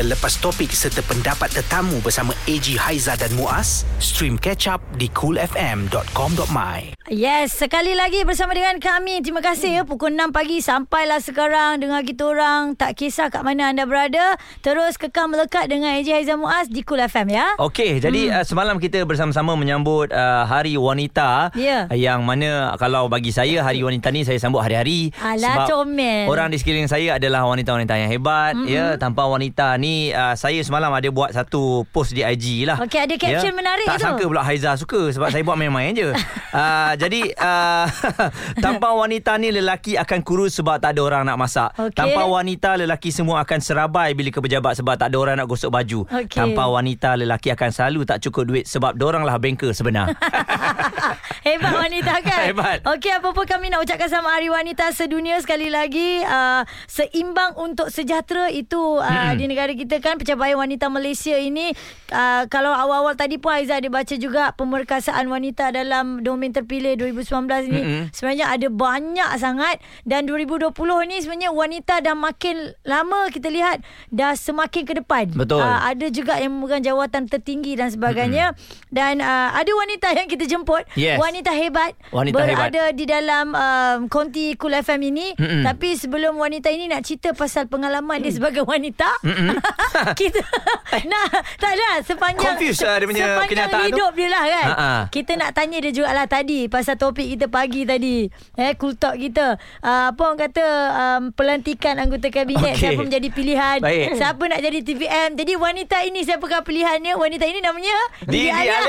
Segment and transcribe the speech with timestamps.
[0.00, 3.84] terlepas topik serta pendapat tetamu bersama AG Haiza dan Muaz?
[4.00, 6.96] Stream catch up di coolfm.com.my.
[7.12, 9.20] Yes, sekali lagi bersama dengan kami.
[9.20, 12.80] Terima kasih ya pukul 6 pagi sampailah sekarang dengan kita orang.
[12.80, 17.04] Tak kisah kat mana anda berada, terus kekal melekat dengan AJ Haizam Muaz di Cool
[17.04, 17.60] FM ya.
[17.60, 18.36] Okey, jadi hmm.
[18.40, 23.84] uh, semalam kita bersama-sama menyambut uh, Hari Wanita uh, yang mana kalau bagi saya Hari
[23.84, 26.24] Wanita ni saya sambut hari-hari Alah, comel.
[26.24, 28.70] orang di sekeliling saya adalah wanita-wanita yang hebat mm-hmm.
[28.72, 32.80] ya tanpa wanita ni uh, saya semalam ada buat satu post di IG lah.
[32.82, 34.04] Okey, ada caption menarik tak tu.
[34.06, 36.10] sangka pula Haiza suka sebab saya buat main-main je.
[36.54, 37.86] Uh, jadi uh,
[38.64, 41.70] tanpa wanita ni lelaki akan kurus sebab tak ada orang nak masak.
[41.76, 41.96] Okey.
[41.96, 45.70] Tanpa wanita lelaki semua akan serabai bila ke pejabat sebab tak ada orang nak gosok
[45.70, 46.06] baju.
[46.06, 46.38] Okey.
[46.38, 50.10] Tanpa wanita lelaki akan selalu tak cukup duit sebab doranglah banker sebenar.
[51.40, 52.78] Hebat wanita kan Hebat.
[52.84, 57.88] Okey apa pun kami nak ucapkan Sama Hari Wanita Sedunia Sekali lagi uh, Seimbang untuk
[57.88, 61.74] sejahtera Itu uh, di negara kita kan Pencapaian wanita Malaysia ini.
[62.10, 67.70] Uh, Kalau awal-awal tadi pun Aizah ada baca juga Pemerkasaan wanita Dalam domain terpilih 2019
[67.70, 67.80] ni.
[67.80, 68.02] Mm-mm.
[68.14, 69.82] Sebenarnya ada banyak sangat.
[70.06, 70.72] Dan 2020
[71.10, 75.30] ni sebenarnya Wanita dah makin lama Kita lihat Dah semakin ke depan.
[75.34, 75.62] Betul.
[75.62, 78.54] Uh, ada juga yang memegang jawatan tertinggi dan sebagainya.
[78.90, 80.82] Dan uh, ada wanita yang kita jemput.
[80.94, 81.18] Yes.
[81.20, 81.94] wanita hebat.
[82.10, 85.26] Wanita berada di dalam um, konti Cool FM ini.
[85.40, 85.62] Mm-mm.
[85.64, 89.08] tapi sebelum wanita ini nak cerita pasal pengalaman dia sebagai wanita
[90.20, 90.40] kita
[91.12, 93.88] nah tak ada sepanjang Confused lah dia punya sepanjang kenyataan tu.
[93.92, 94.92] hidup dia lah kan Ha-ha.
[95.08, 99.56] kita nak tanya dia jugalah tadi pasal topik kita pagi tadi eh cool talk kita
[99.80, 102.80] uh, apa orang kata um, pelantikan anggota kabinet Okey.
[102.80, 104.16] siapa menjadi pilihan Baik.
[104.16, 108.84] siapa nak jadi TVM jadi wanita ini siapakah pilihannya wanita ini namanya Didi Alias.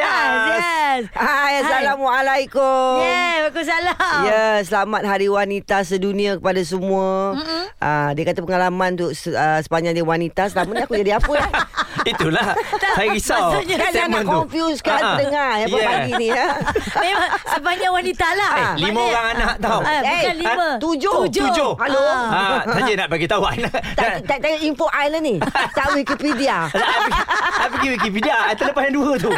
[0.49, 2.99] yes Hai, Assalamualaikum.
[2.99, 4.19] Yeah, Waalaikumsalam.
[4.23, 7.36] Ya, selamat Hari Wanita sedunia kepada semua.
[7.36, 7.61] Mm-hmm.
[7.77, 10.47] Uh, dia kata pengalaman tu uh, sepanjang dia wanita.
[10.62, 11.48] Selama ni aku jadi apa ya?
[12.12, 12.48] Itulah
[12.92, 14.31] saya risau maksudnya kan segmen nak tu.
[14.36, 15.17] confuse kan Ha-ha.
[15.17, 15.86] dengar ya Yeah.
[15.88, 16.45] pagi ni ya.
[17.04, 18.52] Memang sebanyak wanita lah.
[18.52, 19.80] Eh, lima Maknanya- orang anak tau.
[19.80, 20.66] Ah, bukan Eh, lima.
[20.77, 21.17] tujuh.
[21.27, 21.72] Tujuh.
[21.76, 22.02] Halo.
[22.02, 22.30] Ah.
[22.32, 22.42] Ha,
[22.72, 23.73] saja nak bagi tahu anak.
[23.94, 25.36] Tak tak tak info island ni.
[25.72, 26.58] Tak Wikipedia.
[26.72, 29.32] Saya pergi Wikipedia Terlepas yang dua tu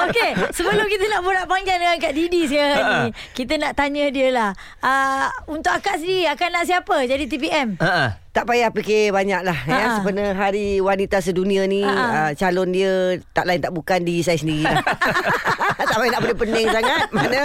[0.00, 2.94] Okey, sebelum kita nak borak panjang dengan Kak Didi sekarang Ha-ha.
[2.96, 4.50] ni, kita nak tanya dia lah.
[4.78, 7.68] Uh, untuk akak sendiri, akan nak siapa jadi TPM?
[7.78, 8.06] Ha-ha.
[8.34, 9.74] Tak payah fikir banyak lah ya.
[9.78, 9.94] Ha-ha.
[9.96, 12.02] Sebenarnya hari wanita sedunia ni Ha-ha.
[12.20, 12.90] uh, Calon dia
[13.30, 14.82] tak lain tak bukan diri saya sendiri lah.
[15.84, 17.40] tak payah nak benda pening sangat Mana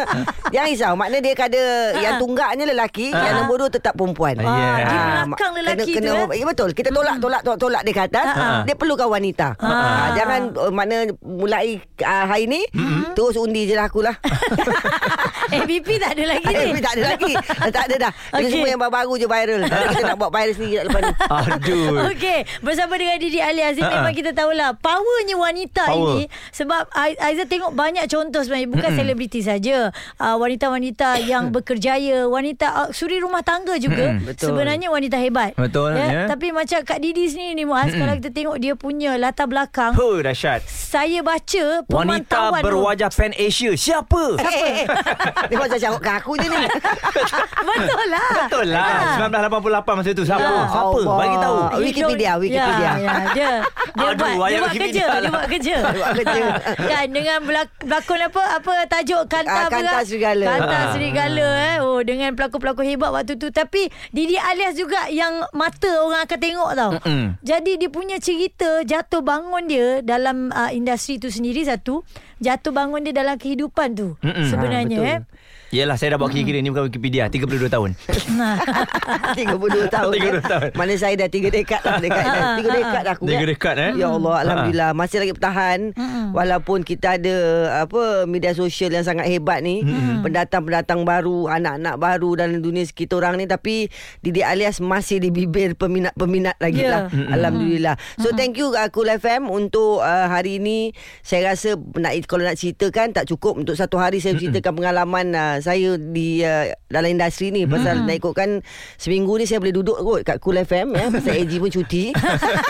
[0.49, 1.63] Jangan risau Makna dia ada
[1.93, 3.21] Yang tunggaknya lelaki Ha-ha.
[3.21, 4.75] Yang nombor dua tetap perempuan Ah, yeah.
[4.79, 6.37] Di Ah, belakang lelaki kena, tu, kena, eh?
[6.37, 8.49] Ya betul Kita tolak tolak tolak, tolak dia ke atas Ha-ha.
[8.65, 11.67] Dia perlukan wanita Ah, Jangan uh, Makna Mulai
[12.01, 12.61] uh, hari ni
[13.13, 14.17] Terus undi je lah aku lah
[15.51, 16.69] ABP tak ada lagi ni.
[16.69, 17.33] Eh, tak ada lagi
[17.69, 18.49] Tak ada dah Ini Okey.
[18.51, 22.39] semua yang baru-baru je viral kita nak buat viral sendiri kat depan ni Aduh Okey,
[22.59, 23.95] bersama dengan Didi Alias ni Ha-ha.
[23.95, 25.97] memang kita tahulah powernya wanita Power.
[26.15, 29.89] ini sebab Ai- Aiza tengok banyak contoh sebenarnya bukan selebriti saja.
[30.15, 34.27] Uh, wanita-wanita yang berkerjaya, wanita uh, suri rumah tangga juga Mm-mm.
[34.27, 34.45] Betul.
[34.47, 35.51] sebenarnya wanita hebat.
[35.53, 36.27] Betul, ya.
[36.27, 40.19] Tapi macam Kak Didi sendiri ni Muaz kalau kita tengok dia punya latar belakang Huh,
[40.19, 44.37] dahsyat saya baca Wanita berwajah Pan Asia Siapa?
[44.37, 44.85] Eh, eh, eh.
[45.45, 46.57] Dia macam cakap aku je ni
[47.69, 48.31] Betul lah.
[48.45, 50.43] Betul lah 1988 masa tu Siapa?
[50.43, 50.63] Ya.
[50.65, 50.89] Siapa?
[50.91, 51.15] Allah.
[51.15, 52.89] Bagi tahu Oh, Wikipedia, Wikipedia.
[52.89, 53.13] Ya, ya.
[53.29, 53.51] Dia
[53.89, 55.19] dia Aduh, buat dia buat kerja, lah.
[55.19, 55.75] dia buat kerja.
[55.91, 56.41] Buat kerja.
[56.81, 59.99] kan dengan berlakon apa apa tajuk Kanta Ah, Kanta?
[60.01, 60.45] Serigala.
[60.47, 60.85] Kanta Ah.
[60.91, 61.75] Serigala eh.
[61.79, 66.69] Oh dengan pelakon-pelakon hebat waktu tu tapi Didi Alias juga yang mata orang akan tengok
[66.73, 66.91] tau.
[66.97, 67.37] Mm-mm.
[67.41, 72.01] Jadi dia punya cerita jatuh bangun dia dalam uh, industri tu sendiri satu,
[72.39, 74.47] jatuh bangun dia dalam kehidupan tu Mm-mm.
[74.47, 75.05] sebenarnya Ah, betul.
[75.05, 75.19] eh.
[75.69, 76.59] Yelah saya dah buat kira-kira.
[76.59, 77.27] Ni bukan Wikipedia.
[77.27, 77.93] 32 tahun.
[78.31, 78.55] Nah.
[79.35, 80.69] 32 tahun 32 tahun.
[80.73, 81.97] Mana saya dah 3 dekad lah.
[81.99, 82.43] Dekat dah.
[82.55, 83.49] 3 dekad dah aku Tiga kan.
[83.49, 83.91] dekad eh.
[83.95, 84.89] Ya Allah Alhamdulillah.
[84.93, 85.79] Masih lagi bertahan.
[86.29, 87.35] Walaupun kita ada
[87.83, 89.83] Apa Media sosial yang sangat hebat ni.
[90.21, 93.45] Pendatang-pendatang baru Anak-anak baru Dalam dunia sekitar orang ni.
[93.45, 96.89] Tapi Didi Alias Masih di bibir Peminat-peminat lagi Ya.
[96.89, 97.01] lah.
[97.29, 97.95] Alhamdulillah.
[98.17, 102.55] So thank you uh, Cool FM Untuk uh, hari ini Saya rasa nak, Kalau nak
[102.55, 103.57] ceritakan Tak cukup.
[103.57, 108.15] Untuk satu hari Saya ceritakan pengalaman uh, Saya di uh, Dalam industri ni Pasal nak
[108.15, 108.63] ikutkan
[108.95, 111.05] Seminggu ni saya boleh duduk kot Kat Cool FM ya.
[111.09, 112.09] Pasal AG pun cuti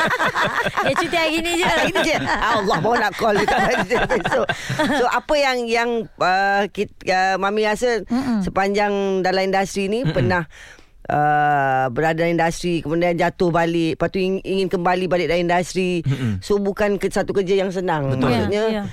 [0.88, 1.66] eh cuti hari ni je.
[1.66, 3.86] Hari ni je Allah baru nak call dekat
[4.28, 4.42] so,
[4.78, 8.42] so apa yang yang uh, kita, uh, Mami rasa Mm-mm.
[8.42, 10.46] Sepanjang dalam industri ni Pernah
[11.10, 16.06] Uh, berada dalam industri kemudian jatuh balik lepas tu ing- ingin kembali balik dalam industri
[16.06, 16.38] Mm-mm.
[16.38, 18.30] so bukan ke, satu kerja yang senang Betul.
[18.30, 18.84] maksudnya Ya,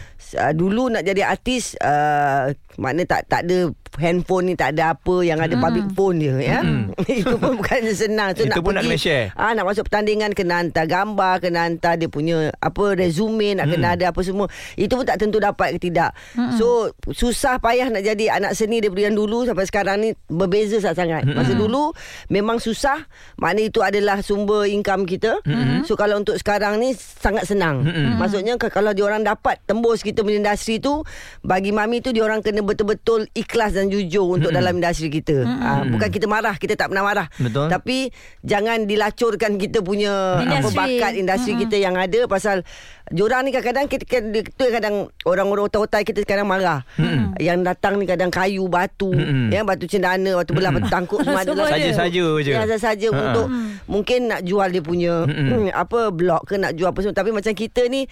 [0.40, 5.16] uh, dulu nak jadi artis uh, makna tak tak ada handphone ni tak ada apa
[5.20, 6.60] yang ada public phone je ya.
[7.20, 8.32] Itu pun bukan senang.
[8.32, 9.26] So Itu nak pun nak pergi, kena share.
[9.32, 13.94] Ah nak masuk pertandingan kena hantar gambar, kena hantar dia punya apa resume, nak kena
[13.94, 14.46] ada apa semua.
[14.74, 16.16] Itu pun tak tentu dapat ke tidak.
[16.54, 16.66] So
[17.08, 21.28] susah payah nak jadi anak seni daripada yang dulu sampai sekarang ni berbeza sangat-sangat.
[21.28, 21.92] Masa dulu
[22.26, 23.06] memang susah,
[23.36, 25.38] makna itu adalah sumber income kita.
[25.84, 27.84] So kalau untuk sekarang ni sangat senang.
[28.16, 31.04] Maksudnya k- kalau diorang dapat tembus kita punya industri tu,
[31.40, 35.44] bagi mami tu diorang kena betul-betul ikhlas dan jujur untuk dalam industri kita.
[35.44, 37.28] Ah, bukan kita marah, kita tak pernah marah.
[37.36, 37.68] Betul.
[37.68, 38.08] Tapi
[38.40, 40.78] jangan dilacurkan kita punya apa Industri.
[40.80, 42.64] bakat industri kita yang ada pasal
[43.06, 46.82] Diorang ni kadang-kadang kita, kita, tu kadang orang-orang otai-otai kita sekarang marah.
[46.98, 47.38] Hmm.
[47.38, 49.46] Yang datang ni kadang kayu, batu, Mm-mm.
[49.54, 51.54] ya batu cendana, batu belah, batu tangkuk semua ada.
[51.54, 52.50] Saja-saja je.
[52.50, 53.14] Ya, saja-saja Ha.
[53.14, 53.46] untuk
[53.86, 55.70] mungkin nak jual dia punya Mm-mm.
[55.70, 58.10] apa blog ke nak jual apa semua tapi macam kita ni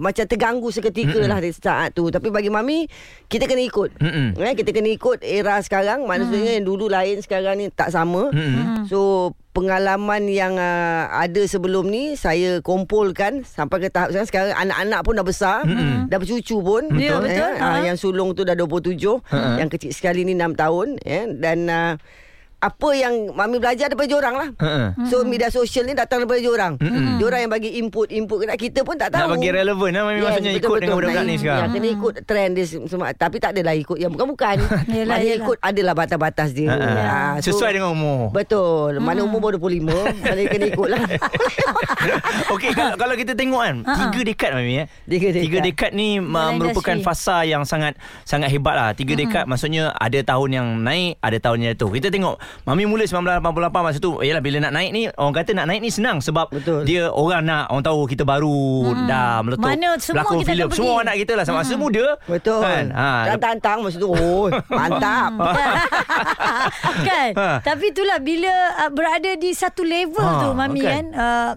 [0.00, 2.88] macam terganggu seketika lah di saat tu tapi bagi mami
[3.28, 4.40] kita kena ikut Mm-mm.
[4.40, 8.84] eh kita kena ikut era sekarang maksudnya yang dulu lain sekarang ni tak sama Mm-mm.
[8.84, 15.00] so pengalaman yang uh, ada sebelum ni saya kumpulkan sampai ke tahap sekarang sekarang anak-anak
[15.00, 16.06] pun dah besar Mm-mm.
[16.06, 17.48] dah bercucu pun Ya, betul.
[17.50, 17.82] Eh, ah, Ha.
[17.82, 19.56] yang sulung tu dah 27 Ha.
[19.56, 21.92] yang kecil sekali ni 6 tahun ya dan uh,
[22.60, 24.48] apa yang mami belajar daripada diorang lah.
[24.54, 24.92] Ha.
[25.08, 26.76] So media sosial ni datang daripada diorang.
[26.76, 27.16] Mm-mm.
[27.16, 29.24] Diorang yang bagi input-input kita pun tak tahu.
[29.26, 31.60] Nak bagi relevan lah Mami maksudnya ikut dengan budak-budak ni sekarang.
[31.62, 33.10] Ya, kena ikut trend dia sem- semua.
[33.10, 34.60] Tapi tak adalah ikut yang bukan-bukan.
[34.90, 35.40] Yelah, yelah.
[35.40, 36.68] ikut adalah batas-batas dia.
[36.68, 37.18] Ha, ha.
[37.40, 38.28] So- Sesuai dengan umur.
[38.30, 39.00] Betul.
[39.00, 39.80] Mana umur baru 25.
[40.22, 41.02] Mana kena ikut lah.
[42.52, 44.02] Okey kalau, kalau kita tengok kan Ha-ha.
[44.06, 44.86] tiga dekad Mami eh.
[45.06, 45.42] Tiga dekad.
[45.42, 47.08] Tiga dekad ni ma- Dalam merupakan industri.
[47.08, 48.90] fasa yang sangat sangat hebat lah.
[48.92, 51.90] Tiga dekad maksudnya ada tahun yang naik, ada tahun yang jatuh.
[51.90, 53.42] Kita tengok Mami mula 1988
[53.80, 56.84] masa tu yalah bila nak naik ni orang kata nak naik ni senang sebab Betul.
[56.84, 58.56] dia orang nak orang tahu kita baru
[59.04, 62.06] dah meletup Mana semua pelakon kita akan Semua orang nak kita lah sama masa muda.
[62.24, 62.60] Betul.
[62.60, 62.84] Kan?
[62.90, 64.08] Ha, Dan tantang masa tu.
[64.08, 65.30] Oh, mantap.
[67.08, 67.62] kan Ha.
[67.62, 70.90] Tapi itulah Bila uh, berada di satu level Ha, tu Mami kan.
[70.90, 71.50] kan uh,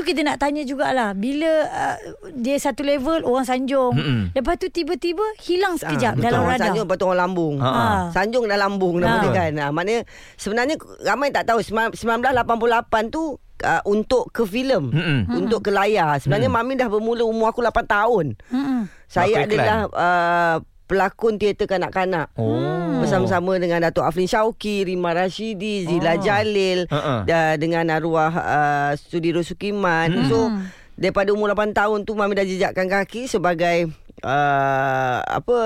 [0.00, 1.96] Tu kita nak tanya jugalah Bila uh,
[2.32, 4.32] Dia satu level Orang sanjung Mm-mm.
[4.32, 7.54] Lepas tu tiba-tiba Hilang sekejap Ah, Dalam radar Sanjung lepas tu orang lambung.
[7.58, 7.68] Ha.
[7.68, 7.84] Ha.
[8.10, 9.22] Sanjung dan lambung nama Ha.
[9.22, 9.52] dia kan.
[9.52, 10.00] Ha, maknanya
[10.34, 13.22] sebenarnya ramai tak tahu Sembilan- 1988 tu
[13.60, 15.20] uh, untuk ke filem, Mm-mm.
[15.34, 16.16] untuk ke layar.
[16.16, 18.26] Sebenarnya mami dah bermula umur aku 8 tahun.
[18.46, 18.80] Mm-mm.
[19.04, 19.46] Saya iklan.
[19.46, 20.56] adalah uh,
[20.90, 22.34] pelakon teater kanak-kanak.
[22.34, 22.98] Oh.
[22.98, 26.22] Bersama-sama dengan Datuk Aflin Syauki, Rima Rashidi, Zila Oh.
[26.26, 26.90] Jalil
[27.30, 30.26] da, dengan arwah uh, Sudiro Sukiman.
[30.26, 30.50] So
[30.98, 33.88] daripada umur 8 tahun tu mami dah jejakkan kaki sebagai
[34.26, 35.58] uh, apa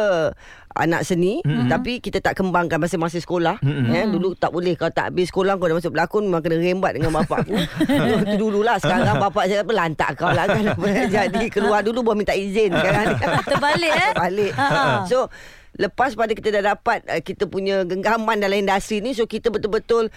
[0.74, 1.70] anak seni mm-hmm.
[1.70, 3.94] tapi kita tak kembangkan masa masa sekolah mm-hmm.
[3.94, 6.92] eh dulu tak boleh kalau tak habis sekolah kau dah masuk berlakon memang kena rembat
[6.98, 7.54] dengan bapak aku
[8.26, 10.64] itu dululah sekarang bapak saya apa lantak kau lah kan
[11.14, 13.06] jadi keluar dulu baru minta izin sekarang
[13.44, 14.52] Terbalik eh balik.
[14.56, 15.04] Ha.
[15.06, 15.28] So
[15.78, 20.10] lepas pada kita dah dapat uh, kita punya genggaman dalam industri ni so kita betul-betul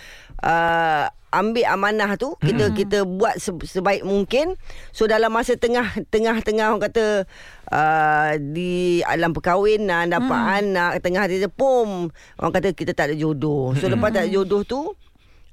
[0.46, 4.56] uh, ambil amanah tu kita kita buat se- sebaik mungkin.
[4.96, 7.28] So dalam masa tengah tengah-tengah orang kata
[7.68, 12.08] uh, di alam perkahwinan dapat anak tengah dia pom.
[12.40, 13.76] Orang kata kita tak ada jodoh.
[13.76, 14.96] So lepas tak ada jodoh tu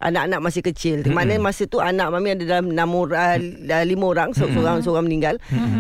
[0.03, 1.03] anak-anak masih kecil.
[1.05, 4.83] Di mana masa tu anak mami ada dalam enam orang, uh, lima orang, so, seorang
[4.83, 5.37] seorang meninggal.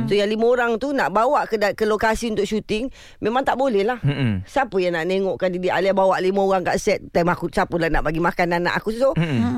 [0.07, 3.83] So yang lima orang tu nak bawa ke ke lokasi untuk syuting, memang tak boleh
[3.83, 3.99] lah.
[4.01, 4.47] Mm-mm.
[4.47, 7.89] Siapa yang nak nengokkan diri Alia bawa lima orang kat set time aku siapa lah
[7.91, 9.13] nak bagi makan anak aku so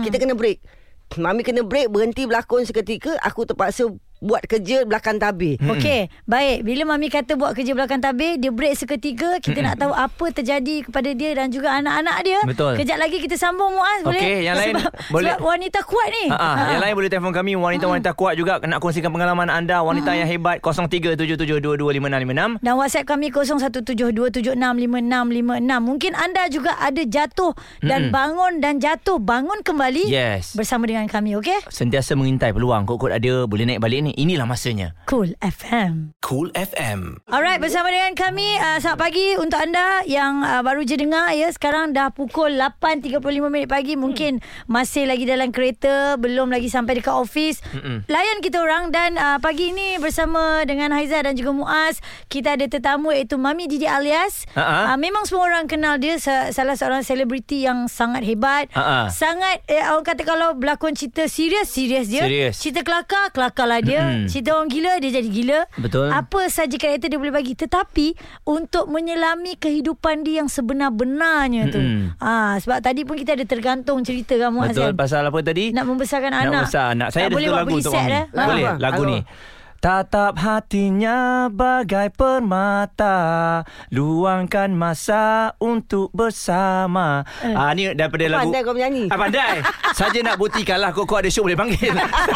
[0.06, 0.62] kita kena break.
[1.14, 3.86] Mami kena break berhenti berlakon seketika aku terpaksa
[4.20, 5.60] buat kerja belakang tabir.
[5.60, 6.64] Okey, baik.
[6.64, 9.38] Bila Mami kata buat kerja belakang tabir, dia break seketika.
[9.40, 12.40] Kita nak tahu apa terjadi kepada dia dan juga anak-anak dia.
[12.44, 12.76] Betul.
[12.80, 14.22] Kejap lagi kita sambung Muaz, boleh?
[14.22, 15.30] Okey, yang lain sebab, boleh.
[15.36, 16.24] Sebab wanita kuat ni.
[16.32, 16.70] Ha, ha.
[16.76, 20.60] Yang lain boleh telefon kami Wanita-wanita kuat juga Nak kongsikan pengalaman anda Wanita yang hebat
[20.62, 25.86] 0377225656 Dan WhatsApp kami 0172765656.
[25.86, 28.14] Mungkin anda juga ada jatuh dan Mm-mm.
[28.14, 31.58] bangun dan jatuh, bangun kembali Yes bersama dengan kami, okey?
[31.68, 36.14] Sentiasa mengintai peluang Kod-kod ada Boleh naik balik ni Inilah masanya Cool FM.
[36.22, 37.22] Cool FM.
[37.26, 41.46] Alright, bersama dengan kami uh, selamat pagi untuk anda yang uh, baru je dengar ya.
[41.50, 43.94] Sekarang dah pukul 8.35 minit pagi.
[43.94, 47.62] Mungkin masih lagi dalam kereta, belum lagi sampai dekat office.
[47.70, 48.06] Mm-mm.
[48.06, 52.66] Layan kita orang dan uh, pagi ini bersama dengan Haiza dan juga Muaz, kita ada
[52.66, 54.44] tetamu iaitu Mami Didi Alias.
[54.58, 54.92] Ha-ha.
[54.92, 58.68] Uh, memang semua orang kenal dia sa- salah seorang selebriti yang sangat hebat.
[58.74, 59.08] Ha-ha.
[59.08, 62.26] Sangat eh, orang kata kalau berlakon cerita serius, serius dia.
[62.26, 62.58] Serius.
[62.58, 63.95] Cerita kelakar, kelakar lah dia.
[63.98, 64.26] Mm-mm.
[64.26, 65.60] Cerita orang gila, dia jadi gila.
[65.76, 66.08] Betul.
[66.08, 67.52] Apa saja karakter dia boleh bagi.
[67.52, 68.06] Tetapi
[68.44, 71.78] untuk menyelami kehidupan dia yang sebenar-benarnya tu.
[71.78, 72.18] Mm-mm.
[72.18, 74.98] Ah, sebab tadi pun kita ada tergantung cerita Muaz Betul kan.
[74.98, 76.52] Pasal apa tadi Nak membesarkan Nak anak.
[76.62, 78.24] membesar anak Saya tak ada satu lagu untuk Mami eh.
[78.30, 78.76] Boleh Ah.
[78.78, 79.18] lagu ni
[79.76, 85.24] Tatap hatinya bagai permata Luangkan masa
[85.58, 87.52] untuk bersama Eh.
[87.52, 89.04] Ah Ni daripada lagu Pandai kau menyanyi.
[89.06, 89.60] ah, Pandai
[89.98, 91.92] Saja nak buktikan lah kau ada show boleh panggil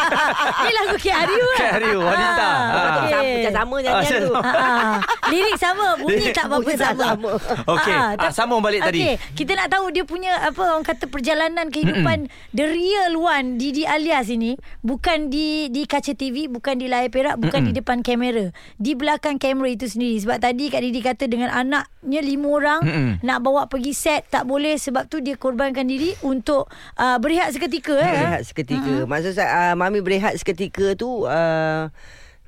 [0.63, 1.57] Ni lagu Kek Aryu kan?
[1.57, 2.47] Kek Aryu, wanita.
[2.47, 3.09] Ah, Ah.
[3.11, 4.31] Sama, macam sama nyanyian Ah, tu.
[4.31, 4.41] sama.
[4.41, 4.95] Ha, ha.
[5.27, 7.03] Lirik sama, bunyi Lirik- tak tak sama.
[7.03, 7.31] sama.
[7.73, 8.99] Okey, Ha, ah, tapi- sambung balik tadi.
[9.01, 13.83] Okey, kita nak tahu dia punya apa orang kata perjalanan kehidupan the real one Didi
[13.83, 18.49] Alias ini bukan di di kaca TV, bukan di layar perak, bukan di depan kamera.
[18.81, 20.17] Di belakang kamera itu sendiri.
[20.23, 23.11] Sebab tadi Kak Didi kata dengan anaknya lima orang Mm-mm.
[23.21, 27.95] nak bawa pergi set tak boleh sebab tu dia korbankan diri untuk uh, berehat seketika
[28.01, 28.11] eh.
[28.11, 28.93] Berehat seketika.
[29.05, 31.87] Maksud saya uh, mami berehat seketika tu uh,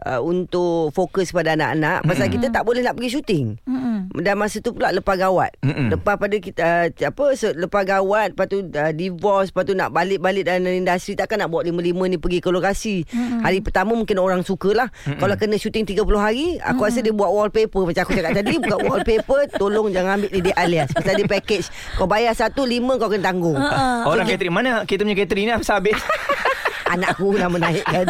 [0.04, 3.46] uh, untuk fokus pada anak-anak pasal kita tak boleh nak pergi syuting.
[3.64, 4.12] Mm-mm.
[4.14, 5.56] Dan masa tu pula lepas gawat.
[5.60, 5.90] Mm-mm.
[5.90, 9.90] Lepas pada kita uh, apa se- lepas gawat, lepas tu uh, divorce, lepas tu nak
[9.90, 13.08] balik-balik dalam industri takkan nak bawa lima-lima ni pergi ke lokasi.
[13.08, 13.42] Mm-mm.
[13.42, 14.92] Hari pertama mungkin orang sukalah.
[15.04, 15.18] Mm-mm.
[15.18, 18.80] Kalau kena syuting 30 hari, aku rasa dia buat wallpaper macam aku cakap tadi, buat
[18.80, 21.68] wallpaper, tolong jangan ambil dia alias pasal dia package.
[21.96, 23.56] Kau bayar satu lima kau kena tanggung.
[23.56, 25.98] Ha, Orang catering Mana kita punya catering ni Habis
[26.86, 28.06] Anakku dah menaikkan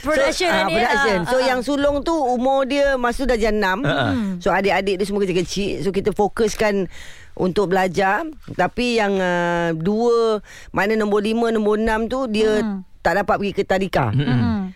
[0.00, 1.18] Production so, ah, ni, Production.
[1.18, 4.12] Ah, So ah, yang sulung tu Umur dia Masa tu dah jam 6 Ah, ah.
[4.38, 6.86] So adik-adik dia semua kecil-kecil So kita fokuskan
[7.34, 8.26] Untuk belajar.
[8.52, 12.60] Tapi yang uh, Dua Mana nombor 5 Nombor 6 tu Dia
[12.98, 14.10] Tak dapat pergi ke tadika.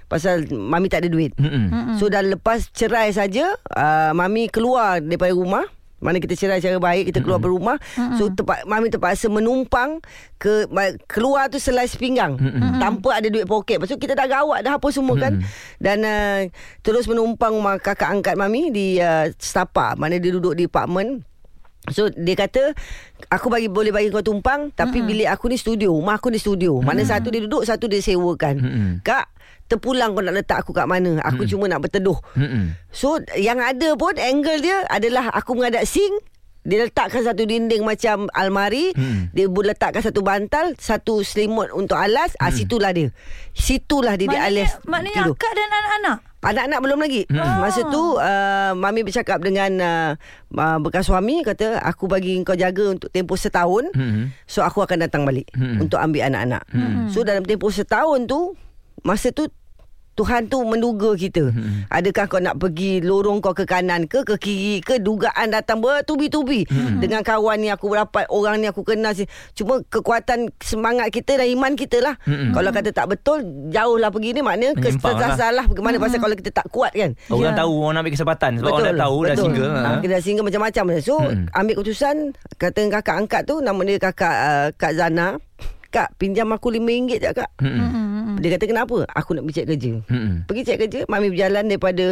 [0.06, 1.32] Pasal Mami tak ada duit.
[1.36, 1.96] Mm-mm.
[1.96, 5.66] So dah lepas cerai saja uh, Mami keluar daripada rumah
[6.02, 7.76] mana kita cerai secara baik Kita keluar mm rumah
[8.18, 10.02] So terpa, Mami terpaksa menumpang
[10.36, 12.34] ke ma- Keluar tu selai sepinggang
[12.82, 13.78] Tanpa ada duit poket.
[13.78, 15.38] Lepas tu kita dah gawat dah apa semua kan.
[15.78, 16.40] Dan uh,
[16.82, 19.94] Terus menumpang kakak angkat Mami Di uh, Setapak.
[19.94, 21.31] Mana dia duduk di apartment
[21.84, 22.78] So dia kata
[23.26, 26.78] Aku bagi boleh bagi kau tumpang Tapi bilik aku ni studio Rumah aku ni studio
[26.78, 28.90] Mana satu dia duduk Satu dia sewakan Mm-mm.
[29.00, 29.26] Kak
[29.66, 32.78] Terpulang kau nak letak aku kat mana Aku cuma nak berteduh Mm-mm.
[32.88, 36.10] So yang ada pun Angle dia adalah Aku menghadap sing
[36.62, 39.34] dia letakkan satu dinding macam almari Hmm.
[39.34, 43.10] Dia boleh letakkan satu bantal Satu selimut untuk alas ah, Situlah dia
[43.50, 45.34] Situlah dia, dia Maknanya, alias maknanya tidur.
[45.34, 46.18] akak dan anak-anak.
[46.42, 47.62] Anak-anak belum lagi Hmm.
[47.62, 50.10] Masa tu uh, Mami bercakap dengan uh,
[50.52, 54.34] uh, Bekas suami Kata Aku bagi kau jaga Untuk tempoh setahun Mm-mm.
[54.44, 55.78] So aku akan datang balik Hmm.
[55.80, 56.66] Untuk ambil anak-anak
[57.08, 58.58] So dalam tempoh setahun tu
[59.00, 59.46] Masa tu
[60.14, 61.88] Tuhan tu menduga kita Hmm.
[61.88, 66.64] Adakah kau nak pergi Lorong kau ke kanan ke Ke kiri ke Dugaan datang bertubi-tubi
[66.64, 66.98] Hmm.
[66.98, 71.48] Dengan kawan ni Aku dapat Orang ni aku kenal si- Cuma kekuatan Semangat kita Dan
[71.50, 72.52] iman kita lah Mm-mm.
[72.52, 74.82] Kalau kata tak betul Jauh lah pergi ni Maknanya Hmm.
[74.82, 75.32] Menyimpang lah.
[75.34, 77.58] Salah bagaimana Pasal kalau kita tak kuat kan Orang Ya.
[77.58, 79.80] tahu Orang nak ambil kesempatan Sebab orang dah tahu Dah single ha.
[79.82, 79.96] ha.
[79.98, 81.44] Kita dah single macam-macam So Mm-mm.
[81.50, 82.16] ambil keputusan
[82.54, 85.40] Kata dengan kakak angkat tu Nama dia kakak uh, Kak Zana
[85.88, 88.11] Kak pinjam aku RM5 je kak Mm-mm.
[88.42, 90.34] Dia kata kenapa Aku nak pergi cek kerja Mm-mm.
[90.50, 92.06] Pergi cek kerja Mami berjalan daripada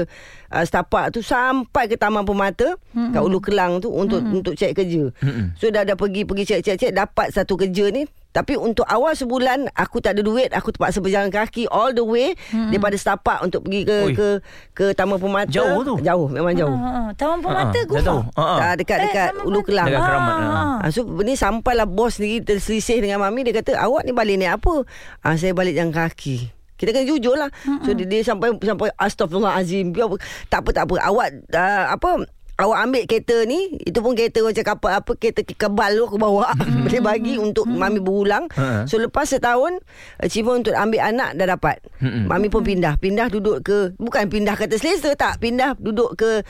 [0.54, 3.12] uh, Setapak tu Sampai ke Taman Permata mm-hmm.
[3.18, 4.38] Kat Ulu Kelang tu Untuk mm-hmm.
[4.38, 5.58] untuk cek kerja Mm-mm.
[5.58, 9.98] So dah dah pergi Pergi cek-cek-cek Dapat satu kerja ni tapi untuk awal sebulan aku
[9.98, 12.70] tak ada duit, aku terpaksa berjalan kaki all the way hmm.
[12.70, 14.14] daripada Setapak untuk pergi ke Oi.
[14.14, 14.28] ke
[14.70, 15.50] ke Taman Permata.
[15.50, 15.98] Jauh tu.
[15.98, 16.70] Jauh, memang jauh.
[16.70, 17.02] Ha, ha.
[17.18, 17.90] Taman Permata Ha, tahu.
[17.90, 18.30] Guma.
[18.38, 18.56] Ha, ha.
[18.62, 19.90] Tak dekat dekat Eh, Ulu Kelang.
[19.90, 20.62] Dekat Keramat, ha.
[20.78, 24.62] Ha, so ni sampailah bos ni terselisih dengan mami dia kata awak ni balik naik
[24.62, 24.86] apa?
[25.26, 26.54] Ah saya balik jalan kaki.
[26.78, 27.52] Kita kena jujur lah.
[27.84, 29.92] So dia, dia sampai sampai astagfirullahalazim.
[30.48, 30.94] Tak apa tak apa.
[31.12, 32.10] Awak uh, apa
[32.60, 36.52] Awak ambil kereta ni Itu pun kereta macam kapal Apa kereta kebal tu Aku bawa.
[36.84, 38.52] Boleh bagi Untuk mami berulang.
[38.52, 38.84] Ha.
[38.84, 39.80] So lepas setahun
[40.20, 41.80] Achievement untuk ambil anak Dah dapat.
[42.04, 42.28] Mm-mm.
[42.28, 43.00] Mami pun pindah.
[43.00, 45.40] Pindah duduk ke Bukan pindah kata selesa Tak.
[45.40, 46.44] Pindah duduk ke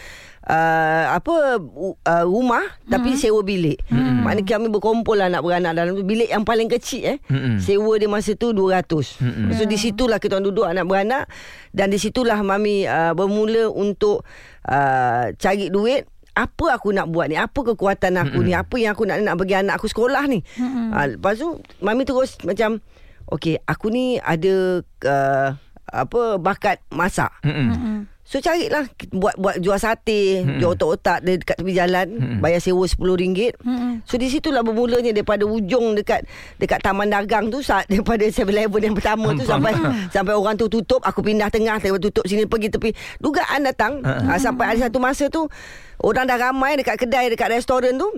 [0.51, 3.79] uh, Apa uh, Rumah Tapi sewa bilik.
[3.91, 6.03] Maknanya kami berkumpul lah Anak beranak dalam tu.
[6.03, 7.19] Bilik yang paling kecil eh.
[7.31, 7.63] Mm-mm.
[7.63, 8.83] Sewa dia masa tu 200
[9.23, 9.55] Mm-mm.
[9.55, 11.31] So di situlah kita duduk anak beranak.
[11.71, 14.27] Dan di situlah mami uh, bermula untuk
[14.69, 17.37] uh, cari duit apa aku nak buat ni?
[17.37, 20.41] Apa kekuatan aku mm ni Apa yang aku nak Nak bagi anak aku sekolah ni?
[20.57, 22.79] Uh, Lepas tu Mami terus macam
[23.27, 25.49] Okay aku ni ada uh,
[25.91, 27.35] Apa Bakat masak.
[27.43, 28.07] Mm-mm.
[28.31, 30.63] So carilah buat buat jual sate, hmm.
[30.63, 32.39] jual otak-otak dia dekat tepi jalan, hmm.
[32.39, 33.59] bayar sewa RM10.
[33.59, 34.07] Hmm.
[34.07, 36.31] So di situlah bermulanya daripada ujung dekat
[36.63, 39.75] dekat taman dagang tu saat daripada 7-Eleven yang pertama tu sampai
[40.15, 42.95] sampai orang tu tutup, aku pindah tengah, tengah tutup sini pergi tepi.
[43.19, 45.51] Dugaan datang uh, sampai ada satu masa tu
[45.99, 48.15] orang dah ramai dekat kedai dekat restoran tu.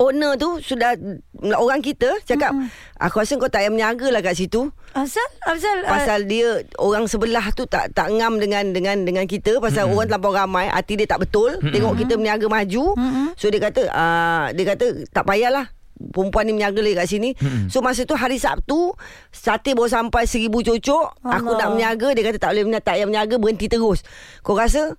[0.00, 0.96] Owner tu sudah
[1.42, 2.50] orang kita cakap
[2.98, 4.70] aku rasa kau tak payah meniaga lah kat situ.
[4.92, 5.28] Asal?
[5.46, 5.86] Asal?
[5.86, 9.94] uh, Pasal dia orang sebelah tu tak tak ngam dengan dengan dengan kita pasal mm-hmm.
[9.94, 11.72] orang terlampau ramai hati dia tak betul mm-hmm.
[11.72, 13.28] tengok kita berniaga maju Mm-mm.
[13.38, 17.30] so dia kata uh, dia kata tak payahlah perempuan ni menyaga lagi kat sini.
[17.34, 17.66] Mm-hmm.
[17.74, 18.94] So masa tu hari Sabtu,
[19.34, 21.26] sate baru sampai seribu cocok.
[21.26, 21.58] Aku Allah.
[21.58, 24.06] nak menyaga, dia kata tak boleh menyaga, tak payah menyaga, berhenti terus.
[24.46, 24.94] Kau rasa?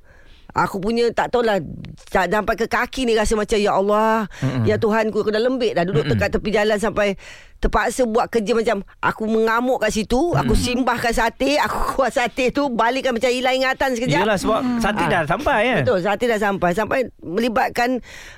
[0.52, 1.62] Aku punya tak tahulah
[2.08, 4.64] tak sampai ke kaki ni rasa macam ya Allah mm-hmm.
[4.64, 6.18] ya Tuhan aku dah lembik dah duduk mm-hmm.
[6.18, 7.14] dekat tepi jalan sampai
[7.56, 10.42] terpaksa buat kerja macam aku mengamuk kat situ mm-hmm.
[10.42, 14.80] aku simbahkan sate aku kuat sate tu balikkan macam hilang ingatan sekejap Yelah sebab Hmm.
[14.80, 15.10] sate Ah.
[15.10, 15.76] dah sampai ya.
[15.80, 16.70] Betul, sate dah sampai.
[16.72, 17.90] Sampai melibatkan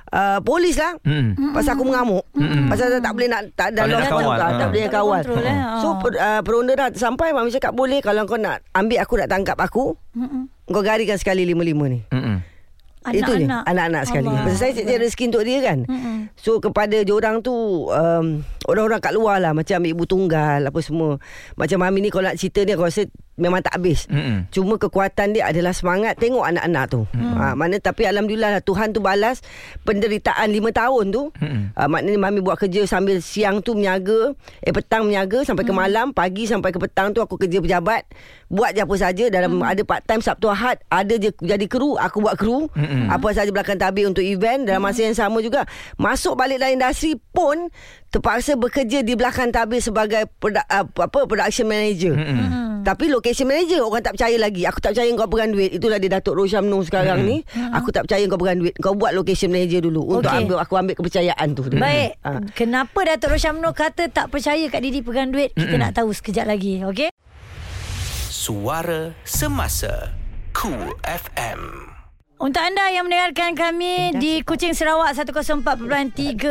[0.10, 0.94] uh, polis lah.
[1.02, 1.34] Hmm.
[1.52, 2.24] Pasal aku mengamuk.
[2.68, 4.38] Pasal tak boleh nak tak Tak ada boleh nak kawal.
[4.38, 4.58] tak, Ha.
[4.58, 5.22] tak boleh kawal.
[5.22, 5.58] eh.
[5.78, 9.28] So per, uh, peronda dah sampai mami cakap boleh kalau kau nak ambil aku nak
[9.28, 10.44] tangkap aku, Mm-mm.
[10.72, 12.00] Kau garikan sekali lima-lima ni.
[12.10, 12.38] Mm-mm.
[13.02, 13.64] Itu je Anak-anak.
[13.66, 14.46] Anak-anak sekali Allah.
[14.46, 16.18] Pasal saya cari rezeki untuk dia kan Mm-mm.
[16.38, 17.54] So kepada diorang tu
[17.90, 21.18] um, Orang-orang kat luar lah Macam ibu tunggal Apa semua.
[21.58, 23.06] Macam Mami ni Kalau nak cerita ni Aku rasa
[23.42, 24.06] Memang tak habis.
[24.06, 24.46] Mm-mm.
[24.54, 27.02] Cuma kekuatan dia adalah semangat Tengok anak-anak tu.
[27.16, 29.42] Ha, Mana tapi Alhamdulillah lah Tuhan tu balas
[29.82, 31.34] Penderitaan lima tahun tu.
[31.42, 36.14] Ha, Maknanya Mami buat kerja Sambil siang tu menyaga Eh petang menyaga Sampai ke malam
[36.14, 38.06] Pagi sampai ke petang tu Aku kerja pejabat.
[38.52, 42.22] Buat je apa saja Dalam ada part time Sabtu Ahad Ada je jadi kru Aku
[42.22, 42.70] buat kru.
[42.78, 43.10] Mm-mm.
[43.10, 45.66] Apa saja belakang tabir untuk event Dalam masa yang sama juga.
[45.98, 47.74] Masuk balik dalam industri pun
[48.12, 52.84] Terpaksa bekerja di belakang tabir Sebagai produ- uh, apa production manager Mm-mm.
[52.84, 54.66] tapi location manager orang tak percaya lagi.
[54.66, 55.70] Aku tak percaya kau pegang duit.
[55.70, 57.46] Itulah dia Datuk Rosyamno sekarang ni.
[57.72, 58.74] Aku tak percaya kau pegang duit.
[58.76, 60.42] Kau buat location manager dulu untuk Okey.
[60.44, 61.62] ambil aku ambil kepercayaan tu.
[61.72, 62.18] Baik.
[62.26, 62.42] Ha.
[62.52, 65.54] Kenapa Datuk Rosyamno kata tak percaya Kak Didi pegang duit?
[65.54, 66.82] Kita nak tahu sekejap lagi.
[66.82, 67.14] Okey?
[68.34, 70.10] Suara Semasa
[70.52, 71.91] Cool FM
[72.42, 75.62] Untuk anda yang mendengarkan kami di Kuching Sarawak 104.3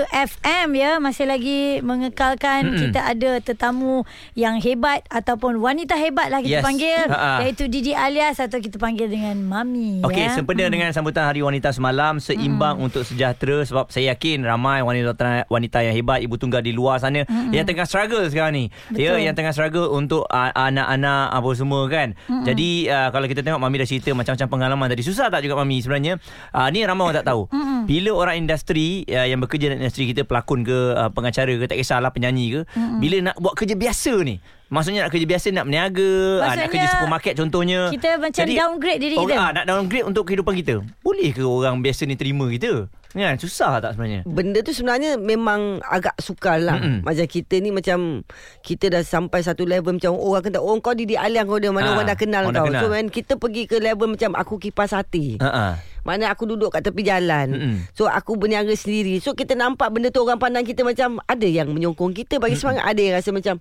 [0.06, 2.78] FM ya masih lagi mengekalkan Mm-mm.
[2.78, 6.62] kita ada tetamu yang hebat ataupun wanita hebat lah kita Yes.
[6.62, 7.42] panggil Ha-ha.
[7.42, 10.38] iaitu Didi Alias atau kita panggil dengan Mami Okey, ya.
[10.38, 15.11] sempena dengan sambutan Hari Wanita semalam seimbang untuk sejahtera sebab saya yakin ramai wanita
[15.47, 18.64] wanita yang hebat ibu tunggal di luar sana yang tengah struggle sekarang ni.
[18.94, 19.26] Ya, Betul.
[19.26, 22.14] yang tengah struggle untuk uh, anak-anak apa semua kan.
[22.47, 25.79] Jadi uh, kalau kita tengok mami dah cerita macam-macam pengalaman tadi susah tak juga mami
[25.80, 26.20] sebenarnya?
[26.52, 27.49] Uh, ni ramai orang tak tahu.
[27.84, 31.76] Bila orang industri uh, yang bekerja dalam industri kita pelakon ke uh, pengacara ke tak
[31.76, 32.60] kisahlah penyanyi ke,
[33.00, 34.38] bila nak buat kerja biasa ni
[34.70, 39.00] Maksudnya nak kerja biasa Nak berniaga ah, Nak Maksudnya, kerja supermarket contohnya kita macam downgrade
[39.02, 39.42] diri orang, kita.
[39.42, 43.78] ah, Nak downgrade untuk kehidupan kita Boleh ke orang biasa ni terima kita Kan susah
[43.78, 46.78] tak sebenarnya Benda tu sebenarnya memang agak sukar lah.
[46.78, 47.02] Mm-mm.
[47.02, 48.23] Macam kita ni macam
[48.60, 51.70] kita dah sampai satu level macam oh, orang kata oh kau Didi Aliang kau dia
[51.70, 52.70] mana Ah, orang dah kenal orang dah kau.
[52.70, 52.82] kenal.
[52.82, 55.36] So when kita pergi ke level macam aku kipas hati.
[55.36, 55.82] Ha-ha.
[56.00, 57.75] Mana aku duduk kat tepi jalan Mm-mm.
[57.92, 61.68] So aku berniaga sendiri So kita nampak benda tu orang pandang kita macam Ada yang
[61.68, 63.60] menyokong kita bagi semangat Ada yang rasa macam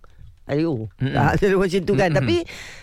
[0.50, 2.18] Ayo tak, Macam tu kan Mm-mm.
[2.18, 2.38] Tapi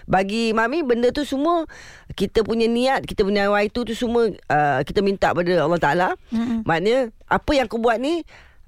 [0.07, 1.67] Bagi Mami Benda tu semua
[2.15, 6.63] Kita punya niat Kita punya itu tu semua uh, Kita minta pada Allah Ta'ala Mm-mm.
[6.63, 8.23] Maknanya Apa yang aku buat ni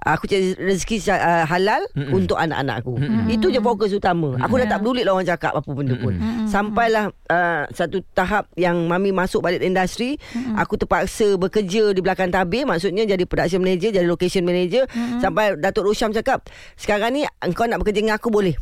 [0.09, 2.16] Aku cari rezeki uh, halal Mm-mm.
[2.16, 2.97] untuk anak-anak aku.
[3.29, 4.40] Itu je fokus utama.
[4.40, 6.16] Aku dah tak peduli lah orang cakap apa benda pun.
[6.49, 10.16] Sampailah uh, satu tahap yang mami masuk balik industri,
[10.57, 14.88] aku terpaksa bekerja di belakang tabir, maksudnya jadi production manager, jadi location manager.
[15.21, 16.49] Sampai Datuk Rosyam cakap,
[16.81, 18.57] "Sekarang ni engkau nak bekerja dengan aku boleh.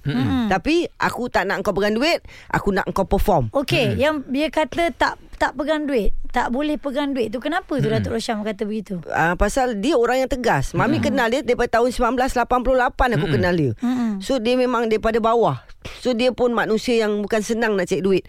[0.50, 4.90] Tapi aku tak nak engkau pegang duit, aku nak engkau perform." Okey, yang dia kata
[4.90, 9.04] tak tak pegang duit, tak boleh pegang duit tu kenapa tu Datuk Rosyam kata begitu?
[9.04, 10.72] Uh, pasal dia orang yang tegas.
[10.72, 13.72] Mami kenal dia daripada tahun 1988 aku kenal dia.
[13.84, 14.18] Mm-mm.
[14.24, 15.60] So dia memang daripada bawah.
[16.02, 18.24] So dia pun manusia yang bukan senang nak cari duit.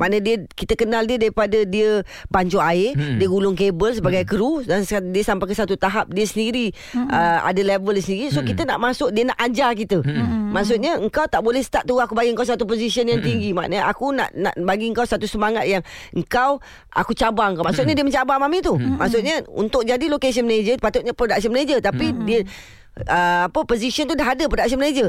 [0.00, 4.82] Mana dia kita kenal dia daripada dia pancur air, dia gulung kabel sebagai kru dan
[4.86, 8.28] dia sampai ke satu tahap dia sendiri uh, ada level dia sendiri.
[8.32, 10.00] So kita nak masuk dia nak ajar kita.
[10.50, 13.54] Maksudnya engkau tak boleh start tu aku bagi engkau satu position yang tinggi.
[13.54, 16.58] Maknanya aku nak nak bagi engkau satu semangat yang engkau
[16.90, 17.62] aku cabar engkau.
[17.62, 18.74] Maksudnya dia mencabar mami tu.
[18.74, 21.78] Maksudnya untuk jadi location manager patutnya production manager.
[21.78, 22.42] Tapi dia
[23.06, 25.08] uh, apa position tu dah ada production manager.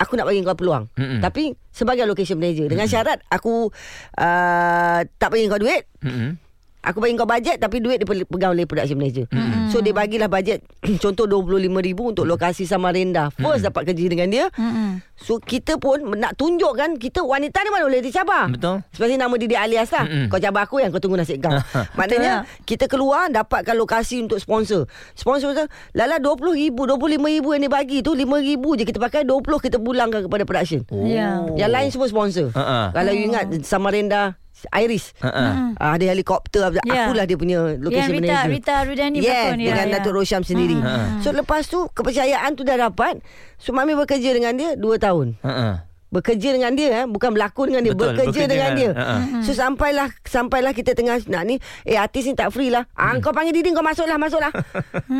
[0.00, 0.88] Aku nak bagi kau peluang.
[0.96, 1.20] Mm-mm.
[1.20, 3.70] Tapi sebagai location manager dengan syarat aku
[4.18, 5.86] uh, tak bagi kau duit.
[6.04, 6.49] Mm-mm.
[6.80, 9.28] Aku bagi kau bajet tapi duit dia pe- pegang oleh production manager.
[9.28, 9.68] Mm-hmm.
[9.68, 10.64] So dia bagilah bajet
[11.04, 13.28] contoh RM25,000 untuk lokasi Samarinda.
[13.36, 13.68] First mm-hmm.
[13.68, 14.46] dapat kerja dengan dia.
[14.56, 15.04] Mm-mm.
[15.20, 18.48] So kita pun nak tunjukkan kita wanita ni mana boleh dicabar.
[18.48, 18.80] Betul.
[18.96, 20.08] Seperti nama Didi Alias lah.
[20.08, 20.32] Mm-mm.
[20.32, 21.52] Kau cabar aku yang kau tunggu nasib kau.
[22.00, 24.88] Maknanya kita keluar dapatkan lokasi untuk sponsor.
[25.12, 29.76] Sponsor tu lala RM20,000, RM25,000 yang dia bagi tu RM5,000 je kita pakai 20 kita
[29.76, 30.80] pulangkan kepada production.
[31.04, 31.44] Ya.
[31.60, 32.48] Yang lain semua sponsor.
[32.56, 32.96] Ha-ha.
[32.96, 35.16] Kalau you ingat Samarinda Iris.
[35.20, 35.74] Ha-ha.
[35.76, 37.08] Uh, ada helikopter Ya.
[37.08, 39.92] Akulah dia punya location Yang Rita manager Rita Rudani Yes, ya, dengan ya.
[39.98, 40.78] Datuk Rosyam sendiri.
[40.78, 41.18] Hmm.
[41.24, 43.24] So lepas tu kepercayaan tu dah dapat.
[43.58, 45.40] So mami bekerja dengan dia 2 tahun.
[45.42, 45.89] Ha-ha.
[46.10, 47.04] Bekerja dengan dia eh.
[47.06, 48.90] Bukan berlakon dengan dia Betul, bekerja, bekerja dengan dia.
[48.90, 49.38] Dengan- ha-ha.
[49.40, 52.84] so sampailah sampailah kita tengah nak ni eh artis ni tak free lah.
[52.92, 54.50] Ah kau panggil Didi kau masuklah masuklah.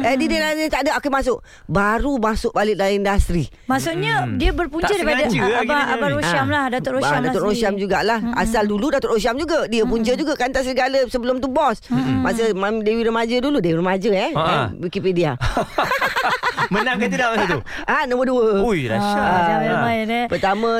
[0.03, 1.39] Eh Didi lah ni tak ada okey masuk.
[1.65, 3.47] Baru masuk balik dalam industri.
[3.65, 6.11] Maksudnya dia berpunca Tak daripada lah Abang, Abang.
[6.13, 6.51] Rosyam Ah.
[6.51, 8.19] lah Datuk Rosyam Ah, lah Datuk Rosyam jugalah.
[8.35, 9.65] Asal dulu Datuk Rosyam juga.
[9.67, 11.79] Dia punca juga Kantas segala Sebelum tu bos.
[12.21, 14.69] Masa Mam Dewi Remaja dulu Dewi Remaja eh, Ah.
[14.69, 15.39] eh Wikipedia.
[16.71, 17.61] Menang ke tidak masa tu?
[17.83, 18.63] Ah Nombor dua.
[18.63, 19.19] Ui, dahsyat.
[19.19, 19.83] Ah, jangan Ah.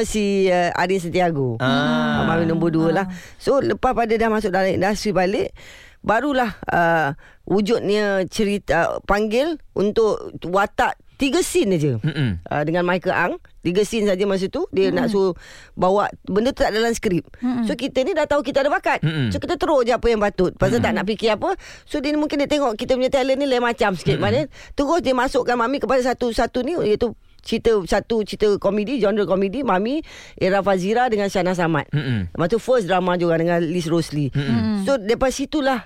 [0.01, 0.09] Eh.
[0.09, 2.25] Si uh, Adin Setiago Ah.
[2.25, 2.27] ah.
[2.27, 3.07] Mami nombor dua lah.
[3.37, 5.53] So lepas pada dah masuk dalam industri balik
[6.01, 7.13] Barulah uh,
[7.45, 13.33] Wujudnya cerita Panggil Untuk watak Tiga scene aja uh, Dengan Michael Ang.
[13.61, 14.65] Tiga scene saja masa tu.
[14.73, 15.37] Dia nak suruh
[15.77, 17.29] Bawa Benda tu tak dalam skrip.
[17.69, 19.05] So kita ni dah tahu Kita ada bakat.
[19.05, 19.29] Mm-mm.
[19.29, 20.57] So kita terus je apa yang patut.
[20.57, 21.53] Pasal tak nak fikir apa.
[21.85, 24.17] So dia mungkin dia tengok Kita punya talent ni lain macam sikit.
[24.17, 29.65] Mana Terus dia masukkan Mami kepada satu-satu ni Iaitu cerita satu cerita komedi genre komedi
[29.65, 30.05] Mami
[30.37, 31.89] Era Fazira dengan Shana Samad.
[31.91, 32.31] Mm-mm.
[32.37, 34.31] Lepas tu first drama juga dengan Liz Rosli.
[34.87, 35.81] So daripada situlah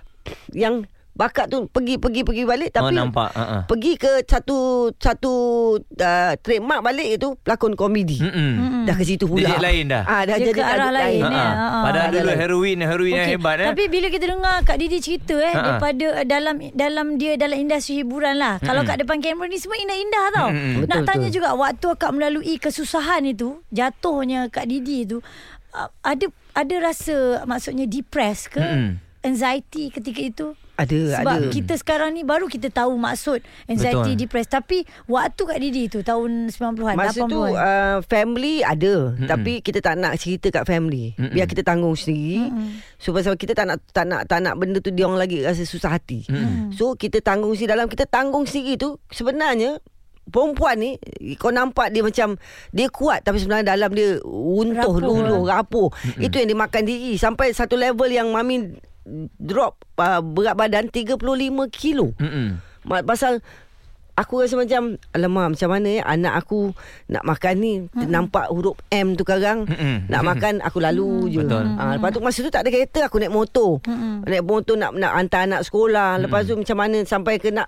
[0.52, 0.84] yang
[1.14, 3.30] bakat tu pergi pergi pergi balik Oh, tapi nampak.
[3.30, 3.58] Ha-ha.
[3.64, 4.58] pergi ke satu
[4.92, 5.32] satu
[5.78, 8.18] uh, trademark balik itu pelakon komedi.
[8.18, 8.82] Mm-mm.
[8.82, 9.46] Dah ke situ pula.
[9.46, 10.02] Dia jadi lain dah.
[10.04, 11.30] Ah dah Dia jadi ke arah lain, eh.
[11.30, 11.78] Ha-ha.
[11.80, 12.38] Padahal Ada dulu lain.
[12.38, 13.66] heroin Heroin yang Okey, hebat eh.
[13.70, 15.62] Tapi bila kita dengar Kak Didi cerita eh Ha-ha.
[15.64, 18.58] daripada uh, dalam dalam dia dalam industri hiburan lah.
[18.58, 20.48] Kalau kat depan kamera ni semua indah-indah tau.
[20.50, 20.74] Mm-mm.
[20.84, 21.36] Nak Betul, tanya betul.
[21.38, 25.22] juga waktu akak melalui kesusahan itu, jatuhnya Kak Didi itu
[25.70, 28.58] uh, ada ada rasa maksudnya depressed ke?
[28.58, 28.98] Mm-mm.
[29.22, 30.46] Anxiety ketika itu?
[30.74, 31.48] Ada Sebab ada.
[31.54, 33.38] kita sekarang ni baru kita tahu maksud
[33.70, 34.20] anxiety, Betul.
[34.26, 34.50] depressed.
[34.50, 37.30] Tapi waktu Kak Didi tu tahun 90-an, Masa 80-an.
[37.30, 39.30] tu uh, family ada Mm-mm.
[39.30, 41.14] tapi kita tak nak cerita kat family.
[41.14, 41.30] Mm-mm.
[41.30, 42.50] Biar kita tanggung sendiri.
[42.50, 42.82] Mm-mm.
[42.98, 45.62] So pasal kita tak nak tak nak tak nak benda tu dia orang lagi rasa
[45.62, 46.26] susah hati.
[46.26, 46.74] Mm-mm.
[46.74, 49.78] So kita tanggung sendiri dalam kita tanggung sendiri tu sebenarnya
[50.24, 50.96] Perempuan ni
[51.36, 52.40] Kau nampak dia macam
[52.72, 55.52] Dia kuat Tapi sebenarnya dalam dia Untuh Rapuh, luluh eh.
[55.52, 58.72] Rapuh Itu yang dia makan diri Sampai satu level yang Mami
[59.36, 61.20] Drop uh, Berat badan 35
[61.70, 62.16] kilo.
[62.16, 62.56] Mm-mm.
[62.84, 63.44] Ma- Pasal
[64.14, 66.70] Aku rasa macam Alamak macam mana ya Anak aku
[67.06, 68.06] Nak makan ni hmm.
[68.06, 70.06] Nampak huruf M tu sekarang Mm-mm.
[70.06, 71.42] Nak makan Aku lalu je.
[71.42, 71.66] Betul.
[71.74, 73.82] ha, Lepas tu masa tu tak ada kereta Aku naik motor.
[74.22, 76.22] Naik motor nak nak hantar anak sekolah.
[76.22, 77.66] Lepas tu macam mana Sampai ke nak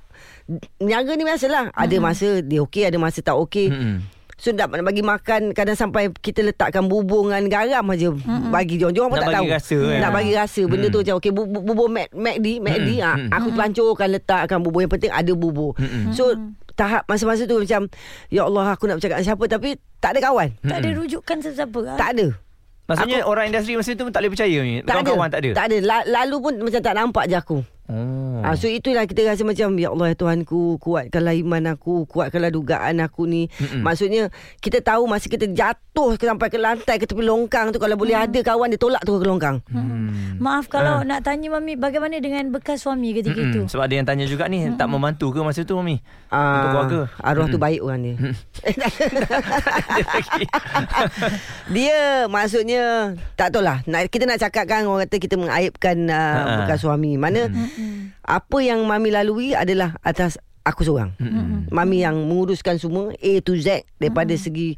[0.79, 1.75] Niaga ni biasalah.
[1.75, 3.66] Ada masa dia okey Ada masa tak okey.
[3.66, 4.16] Mm-mm.
[4.37, 8.12] So nak, bagi makan Kadang sampai kita letakkan bubur dengan garam aja
[8.53, 9.99] Bagi dia orang pun Nak tak bagi tahu rasa, kan?
[9.99, 14.09] Nak bagi rasa Benda tu macam Okay bu- bubur Mac, MacD MacD ah, Aku pancurkan
[14.12, 15.72] letakkan bubur Yang penting ada bubur
[16.12, 16.37] So
[16.72, 17.88] tahap masa-masa tu macam
[18.29, 21.79] Ya Allah aku nak bercakap dengan siapa Tapi tak ada kawan tak ada rujukan sesiapa
[21.79, 21.92] ke?
[21.96, 22.27] Tak ada
[22.87, 24.79] Maksudnya orang industri masa tu tak boleh percaya ni.
[24.79, 24.90] tak ada.
[25.03, 25.51] Kawan-kawan tak ada.
[25.53, 25.77] Tak ada.
[25.83, 27.59] La- lalu pun macam tak nampak je aku.
[27.87, 28.40] Oh.
[28.40, 32.99] Ah, so itulah kita rasa macam ya Allah ya Tuhanku kuatkanlah iman aku kuatkanlah dugaan
[32.99, 33.81] aku ni Mm-mm.
[33.81, 37.94] maksudnya kita tahu masa kita jatuh ke sampai ke lantai ke tepi longkang tu kalau
[37.94, 40.37] boleh ada kawan dia tolak tu ke longkang Hmm.
[40.37, 43.51] Maaf kalau nak tanya Mami bagaimana dengan bekas suami ketika Mm-mm.
[43.57, 43.61] itu?
[43.68, 45.96] Sebab ada yang tanya juga ni tak membantu ke masa tu mami?
[45.96, 46.99] Untuk Ah, keluarga.
[47.18, 47.62] arwah tu Mm-mm.
[47.62, 48.14] baik orang dia
[51.68, 56.53] dia maksudnya tak tahulah nak kita nak cakapkan orang kata kita mengaibkan uh, Ha.
[56.62, 57.49] bekas suami mana
[58.25, 61.15] apa yang mami lalui adalah atas aku seorang.
[61.23, 61.71] Mm-hmm.
[61.71, 64.47] Mami yang menguruskan semua A to Z daripada mm-hmm.
[64.51, 64.69] segi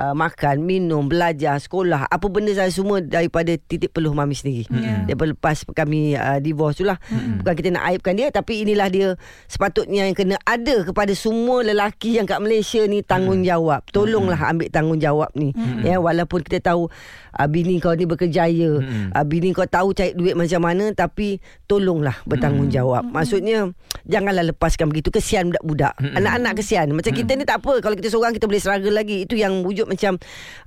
[0.00, 4.66] uh, makan, minum, belajar, sekolah, apa benda saya semua daripada titik peluh mami sendiri.
[4.68, 5.06] Yeah.
[5.06, 6.98] Daripada lepas kami uh, divorce tu lah.
[7.08, 7.34] Mm-hmm.
[7.40, 9.08] Bukan kita nak aibkan dia tapi inilah dia
[9.46, 13.86] sepatutnya yang kena ada kepada semua lelaki yang kat Malaysia ni tanggungjawab.
[13.94, 15.54] Tolonglah ambil tanggungjawab ni.
[15.54, 15.86] Mm-hmm.
[15.86, 16.90] Ya walaupun kita tahu
[17.38, 19.14] uh, bini kau ni berkejaya, Mm-mm.
[19.14, 21.38] uh, bini kau tahu cari duit macam mana tapi
[21.70, 23.08] tolonglah bertanggungjawab.
[23.08, 23.72] Maksudnya
[24.04, 25.94] janganlah lepaskan begitu kesian budak-budak.
[26.16, 26.92] Anak-anak kesian.
[26.92, 29.24] Macam kita ni tak apa kalau kita seorang kita boleh struggle lagi.
[29.24, 30.18] Itu yang wujud macam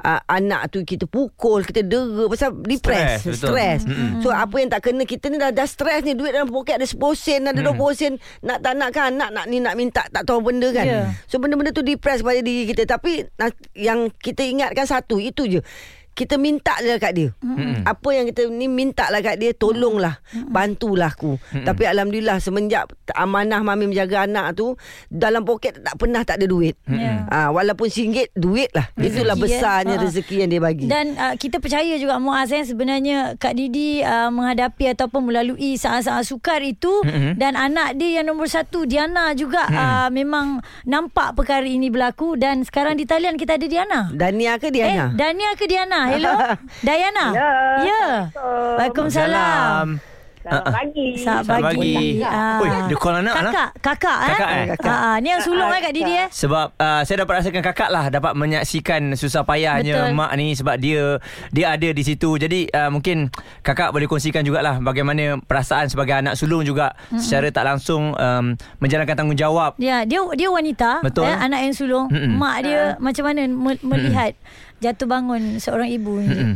[0.04, 3.50] uh, anak tu kita pukul, kita dera pasal depress, Stres, betul.
[3.52, 3.80] stres.
[3.86, 4.12] Mm-mm.
[4.24, 6.88] So apa yang tak kena kita ni dah dah stres ni duit dalam poket ada
[6.88, 8.14] 10 sen, ada 20 sen.
[8.44, 10.86] Nak tak nak kan anak nak ni nak minta tak tahu benda kan.
[10.86, 11.02] Ya.
[11.26, 13.26] So benda-benda tu depress pada diri kita tapi
[13.76, 15.62] yang kita ingatkan satu itu je.
[16.16, 17.30] Kita minta je kat dia.
[17.44, 17.84] Mm-mm.
[17.84, 21.36] Apa yang kita ni minta lah kat dia tolonglah, bantulah aku.
[21.52, 24.80] Tapi alhamdulillah semenjak amanah mami menjaga anak tu
[25.12, 26.80] dalam poket tak pernah tak ada duit.
[26.88, 27.28] Ya.
[27.28, 28.88] Ah walaupun singgit duit lah.
[28.96, 29.60] Itulah Rezeki, eh.
[29.60, 30.04] besarnya Ha.
[30.08, 30.86] rezeki yang dia bagi.
[30.88, 36.24] Dan uh, kita percaya juga Muaz eh, sebenarnya Kak Didi uh, menghadapi ataupun melalui saat-saat
[36.24, 37.36] sukar itu Mm-mm.
[37.36, 42.64] dan anak dia yang nombor satu Diana juga uh, memang nampak perkara ini berlaku dan
[42.64, 44.00] sekarang di talian kita ada Diana.
[44.16, 45.12] Dania ke Diana?
[45.12, 46.05] Eh, Dania ke Diana?
[46.14, 46.34] Hello?
[46.86, 47.26] Diana?
[47.34, 47.50] Ya.
[47.82, 48.04] Ya.
[48.36, 50.16] Waalaikumsalam.
[50.46, 51.08] Selamat pagi.
[51.18, 51.94] Selamat Selamat pagi.
[51.98, 52.22] pagi.
[52.22, 52.62] Ah.
[52.62, 53.42] Oi, dia call anak lah.
[53.50, 54.30] Kakak, kakak eh.
[54.30, 54.66] Kakak, eh?
[54.86, 55.16] Ah, ah.
[55.18, 56.28] ni yang sulung eh Kak Didi eh.
[56.30, 60.14] Sebab uh, saya dapat rasakan kakak lah dapat menyaksikan susah payahnya Betul.
[60.14, 61.18] mak ni sebab dia
[61.50, 62.38] dia ada di situ.
[62.38, 63.34] Jadi uh, mungkin
[63.66, 67.22] kakak boleh kongsikan jugalah bagaimana perasaan sebagai anak sulung juga mm-hmm.
[67.26, 69.82] secara tak langsung um, menjalankan tanggungjawab.
[69.82, 71.26] Ya, dia dia wanita, Betul.
[71.26, 72.06] Eh, anak yang sulung.
[72.14, 72.38] Mm-mm.
[72.38, 74.38] Mak dia macam mana me- melihat
[74.86, 76.30] jatuh bangun seorang ibu ni.
[76.30, 76.54] Mm-mm.